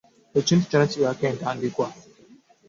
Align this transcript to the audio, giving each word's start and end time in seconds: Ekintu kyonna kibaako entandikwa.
Ekintu 0.39 0.63
kyonna 0.69 0.87
kibaako 0.91 1.23
entandikwa. 1.31 1.87